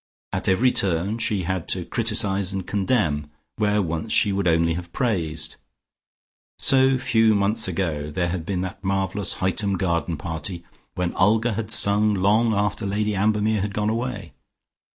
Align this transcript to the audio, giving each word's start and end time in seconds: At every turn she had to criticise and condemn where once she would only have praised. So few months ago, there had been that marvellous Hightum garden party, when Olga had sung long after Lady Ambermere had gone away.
At 0.33 0.47
every 0.49 0.71
turn 0.71 1.19
she 1.19 1.43
had 1.43 1.67
to 1.69 1.85
criticise 1.85 2.51
and 2.51 2.65
condemn 2.65 3.29
where 3.57 3.83
once 3.83 4.11
she 4.11 4.31
would 4.31 4.47
only 4.47 4.73
have 4.73 4.91
praised. 4.91 5.57
So 6.57 6.97
few 6.97 7.35
months 7.35 7.67
ago, 7.67 8.09
there 8.09 8.29
had 8.29 8.43
been 8.43 8.61
that 8.61 8.83
marvellous 8.83 9.35
Hightum 9.35 9.77
garden 9.77 10.17
party, 10.17 10.63
when 10.95 11.13
Olga 11.13 11.53
had 11.53 11.69
sung 11.69 12.15
long 12.15 12.51
after 12.51 12.83
Lady 12.87 13.15
Ambermere 13.15 13.61
had 13.61 13.75
gone 13.75 13.91
away. 13.91 14.33